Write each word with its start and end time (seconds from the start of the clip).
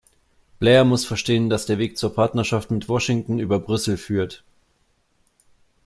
Blair 0.57 0.83
muss 0.83 1.05
verstehen, 1.05 1.51
dass 1.51 1.67
der 1.67 1.77
Weg 1.77 1.95
zur 1.95 2.15
Partnerschaft 2.15 2.71
mit 2.71 2.89
Washington 2.89 3.37
über 3.37 3.59
Brüssel 3.59 3.97
führt. 3.97 4.43